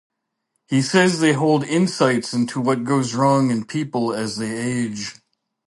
He 0.67 0.81
says 0.81 1.19
they 1.19 1.33
hold 1.33 1.63
insights 1.63 2.33
into 2.33 2.59
what 2.59 2.83
goes 2.85 3.13
wrong 3.13 3.51
in 3.51 3.65
people 3.65 4.15
as 4.15 4.37
they 4.37 4.49
age. 4.57 5.15